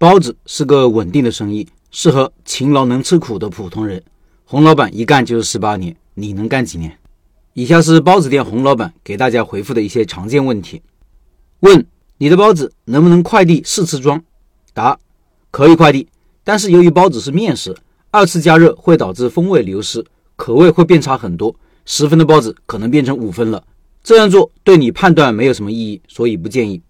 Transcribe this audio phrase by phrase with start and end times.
[0.00, 4.02] 包子是个稳定的生意，适合勤劳能吃苦的普通人。
[4.46, 6.98] 洪老板一干就是十八年，你能干几年？
[7.52, 10.80] 以下是包子店洪老板给大家回复的一些常见问题：
[11.58, 11.86] 问
[12.16, 14.24] 你的包子能不能快递试吃装？
[14.72, 14.98] 答
[15.50, 16.08] 可以快递，
[16.44, 17.76] 但是由于包子是面食，
[18.10, 20.02] 二次加热会导致风味流失，
[20.34, 21.54] 口味会变差很多，
[21.84, 23.62] 十分的包子可能变成五分了。
[24.02, 26.80] 这样做对你判断没有什么意义，所以不建议。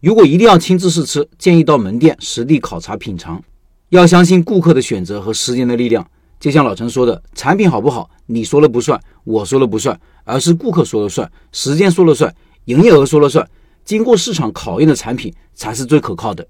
[0.00, 3.42] 如果一定要亲自试吃，建议到门店实地考察品尝，
[3.90, 6.06] 要相信顾客的选择和时间的力量。
[6.38, 13.46] 就像老陈说的，产品好不好，你说了不算，我说了不算，而是顾客说了算，时间说了算，营业额说了算。
[13.84, 16.46] 经过市场考验的产品才是最可靠的。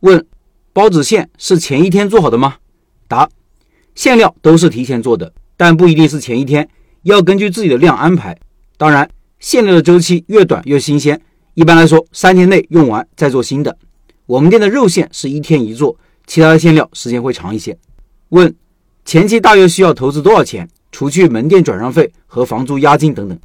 [0.00, 0.26] 问：
[0.72, 2.56] 包子馅是前一天做好的吗？
[3.06, 3.28] 答：
[3.94, 6.68] 馅料都是提前做的，但不一定是前一天，
[7.02, 8.36] 要根据自己的量安排。
[8.76, 9.08] 当然，
[9.38, 11.20] 馅料的周期越短越新鲜。
[11.58, 13.76] 一般来说，三天内用完再做新的。
[14.26, 17.76] 我们店的肉馅是一天一做，其他的馅料时间会长一些。
[18.28, 18.54] 问：
[19.04, 20.68] 前期大约需要投资多少钱？
[20.92, 23.36] 除去门店转让费和房租、押金等等。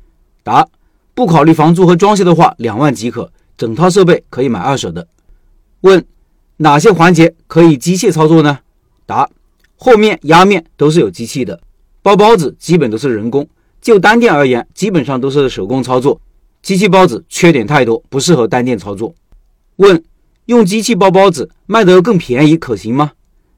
[0.43, 0.67] 答：
[1.15, 3.31] 不考虑房租和装修的话，两万即可。
[3.57, 5.07] 整套设备可以买二手的。
[5.81, 6.05] 问：
[6.57, 8.59] 哪些环节可以机械操作呢？
[9.07, 9.27] 答：
[9.75, 11.59] 和面、压面都是有机器的，
[12.03, 13.49] 包包子基本都是人工。
[13.81, 16.21] 就单店而言，基本上都是手工操作。
[16.63, 19.13] 机器包子缺点太多，不适合单店操作。
[19.75, 20.01] 问：
[20.45, 23.11] 用机器包包子卖得更便宜，可行吗？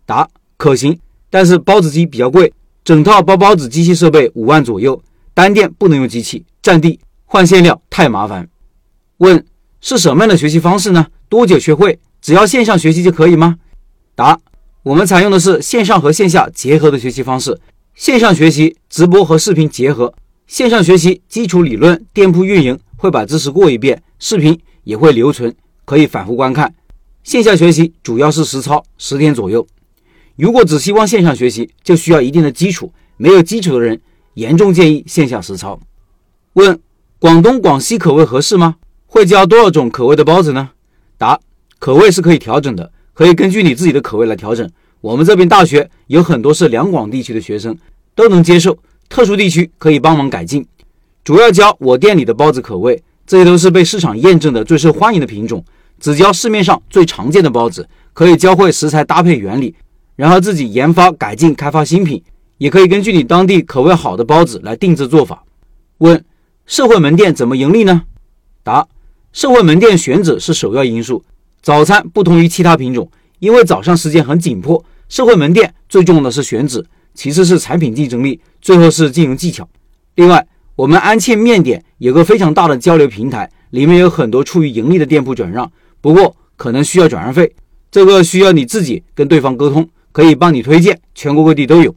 [0.08, 0.97] 答：可行，
[1.30, 2.52] 但是包子机比较贵，
[2.84, 5.00] 整套包包子机器设备五万左右，
[5.36, 8.50] 单店不能用机器，占地，换馅料太麻烦。
[9.17, 9.45] 问：
[9.81, 11.06] 是什么样的学习方式呢？
[11.30, 12.00] 多久学会？
[12.23, 13.58] 只要线上学习就可以吗？
[14.16, 14.40] 答：
[14.81, 17.59] 我们采用的是线上和线下结合的学习方式，
[17.94, 20.12] 线上学习直播和视频结合，
[20.47, 22.80] 线上学习基础理论、店铺运营。
[23.06, 25.53] 会把知识过一遍，视频也会留存，
[25.86, 26.73] 可以反复观看。
[27.23, 29.66] 线下学习主要是实操，十天左右。
[30.36, 32.92] 如果只希望线上学习，就需要一定的基础。
[33.17, 34.02] 没有基础的人，
[34.34, 35.80] 严重建议线下实操。
[36.53, 36.79] 问：
[37.19, 38.78] 广东、广西口味合适吗？
[39.06, 40.72] 会教多少种口味的包子呢？
[41.19, 41.40] 答：
[41.78, 44.68] 口味是可以调整的，可以根据你自己的口味来调整。
[45.02, 47.78] 我们这边大学有很多是两广地区的学生，
[48.16, 48.75] 都能接受。
[49.08, 50.66] 特殊地区可以帮忙改进。
[51.25, 55.66] 主要教我店里的包子口味，这些都是被市场验证的最受欢迎的品种。
[56.00, 59.74] 只教市面上最常见的包子，可以教会食材搭配原理，
[60.16, 62.22] 然后自己研发、改进、开发新品，
[62.59, 65.44] 也可以根据你当地口味好的包子来定制做法。
[65.97, 66.24] 问：
[66.68, 68.03] 社会门店怎么盈利呢？
[68.62, 68.88] 答：
[69.34, 71.24] 社会门店选址是首要因素。
[71.59, 73.09] 早餐不同于其他品种，
[73.40, 76.85] 因为早上时间很紧迫，社会门店最重要的是选址，
[77.16, 79.68] 其次是产品竞争力，最后是经营技巧。
[80.14, 80.46] 另外。
[80.75, 85.72] 我们安庆面点有个非常大的交流平台，里面有很多出于盈利的店铺转让，
[86.02, 87.50] 不过可能需要转让费，
[87.90, 91.96] 这个需要你自己跟对方沟通，可以帮你推荐，全国各地都有。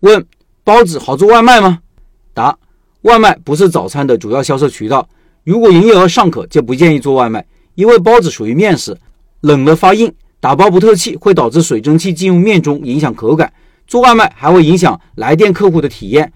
[0.00, 0.26] 问：
[0.64, 1.78] 包子好做外卖吗？
[2.32, 2.58] 答：
[3.02, 5.08] 外卖不是早餐的主要销售渠道，
[5.44, 7.46] 如果营业额尚可，就不建议做外卖，
[7.76, 8.98] 因为包子属于面食，
[9.42, 13.52] 冷了发硬，打包不透气会导致水蒸气进入面中，影响口感。
[13.86, 16.32] 做外卖还会影响来电客户的体验。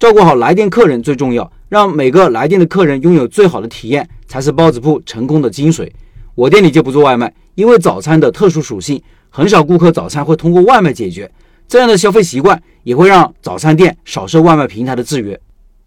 [0.00, 5.86] 照顾好来电客人最重要，让每个来电的客人拥有最好的体验，才是包子铺成功的精髓。
[6.34, 11.30] 我店里就不做外卖，因为早餐的特殊属性，很少顾客早餐会通过外卖解决。
[11.68, 15.38] 这样的消费习惯也会让早餐店少受外卖平台的制约。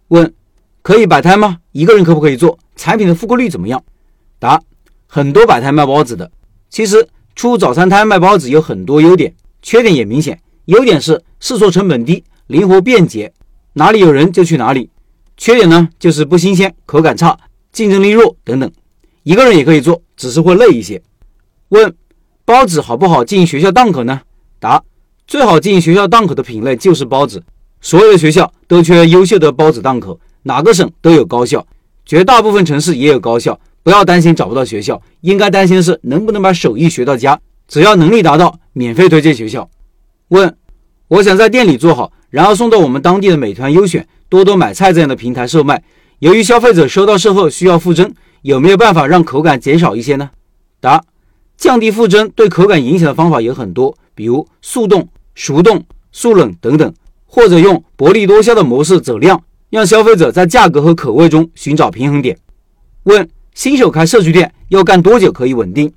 [0.10, 0.32] 问：
[0.84, 1.58] 可以摆摊吗？
[1.72, 2.60] 一个人可不可以做？
[2.76, 3.84] 产品的复购率怎么样？
[4.38, 4.62] 答：
[5.08, 6.30] 很多摆摊卖包子的，
[6.70, 10.40] 其实出早餐摊卖包子有很多优点，缺点也明显。
[10.66, 13.34] 优点是试错成本低，灵活便捷。
[13.76, 14.90] 哪里有人就去哪里，
[15.36, 17.36] 缺点呢就是不新鲜、口感差、
[17.72, 18.72] 竞争力弱等等。
[19.24, 21.02] 一个人也可以做，只是会累一些。
[21.70, 21.96] 问：
[22.46, 24.22] 包子好不好进学校档口呢？
[24.60, 24.84] 答：
[25.26, 27.44] 最好进学校档口的品类就是包子。
[27.82, 31.66] 所有的学校都缺优秀的包子档口，哪个省都有高校，
[32.06, 33.60] 绝大部分城市也有高校。
[33.82, 37.40] 不要担心找不到学校，应该担心的是能不能把手艺学到家。
[37.68, 39.68] 只要能力达到，免费推荐学校。
[40.28, 40.56] 问：
[41.08, 42.12] 我想在店里做好。
[42.34, 45.84] 然后送到我们当地的美团优选、多多买菜这样的平台售卖。
[46.18, 50.32] 由于消费者收到售后需要复蒸，有没有办法让口感减少一些呢？
[50.80, 51.04] 答：
[51.58, 56.92] 降低复蒸对口感影响的方法有很多，比如速冻、熟冻、速冷等等，
[57.28, 62.36] 或者用薄利多销的模式走量，让消费者在价格和口味中寻找平衡点。
[63.04, 65.94] 问：新手开社区店要干多久可以稳定？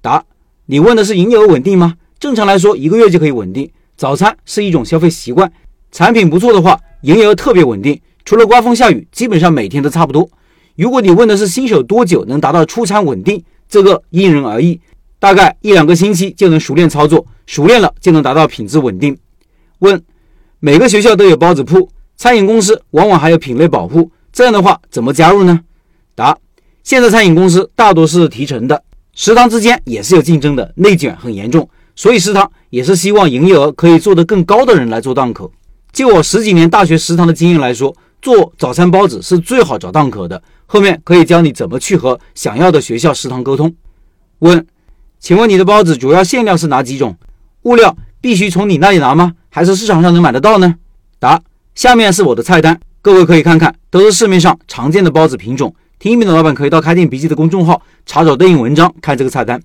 [0.00, 0.24] 答：
[0.66, 1.94] 你问的是营业额稳定吗？
[2.20, 3.68] 正常来说，一个月就可以稳定。
[3.96, 5.52] 早餐是一种消费习惯。
[5.94, 8.00] 产品不错的话，营业额特别稳定。
[8.24, 10.28] 除了刮风下雨，基本上每天都差不多。
[10.74, 14.80] 如果你问的是新手多久能达到出餐稳定，这个因人而异。
[15.20, 19.16] 大概一两个星期就能熟练操作，熟练了就能达到品质稳定。
[19.78, 20.02] 问：
[20.58, 25.60] 每个学校都有包子铺，餐饮公司往往还有品类保护，这样的话怎么加入呢？
[26.16, 26.36] 答：
[26.82, 28.82] 现在餐饮公司大多是提成的，
[29.14, 35.52] 食堂之间也是有竞争的，内卷很严重，所以食堂也是希望营业额可以做得更高的人来做档口。
[35.94, 40.42] 就我十几年大学食堂的经验来说，做早餐包子是最好找档口的。
[40.66, 43.72] 后面可以教你怎么去和想要的学校食堂沟通。
[44.40, 44.66] 问，
[45.20, 47.16] 请问你的包子主要馅料是哪几种？
[47.62, 49.34] 物料必须从你那里拿吗？
[49.50, 50.74] 还是市场上能买得到呢？
[51.20, 51.40] 答，
[51.76, 55.72] 下面是我的菜单，各位可以看看，都是市面上常见的包子品种。
[56.00, 59.62] 听音频的老板可以到开店笔记的公众号查找对应文章，看这个菜单。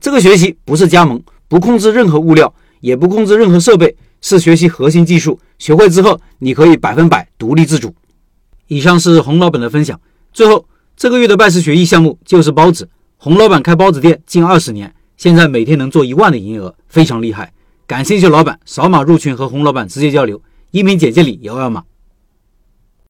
[0.00, 3.94] 这个学习不是加盟，不控制任何物料，也不控制任何设备。
[4.22, 7.94] 是学习核心技术，学会之后你可以百分百独立自主。
[8.68, 10.00] 以上是洪老板的分享。
[10.32, 10.66] 最后，
[10.96, 12.88] 这个月的拜师学艺项目就是包子。
[13.18, 17.52] 洪老板开包子店近二十年，现在每天能做一万的营业额，非常厉害。
[17.86, 20.40] 感兴趣的老板扫码入群和洪老板直接交流，
[20.70, 21.84] 音频简介里有二维码。